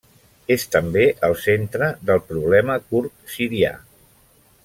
És 0.53 0.63
també 0.75 1.03
el 1.27 1.35
centre 1.43 1.91
del 2.09 2.23
problema 2.31 2.79
kurd 2.89 3.15
sirià. 3.35 3.75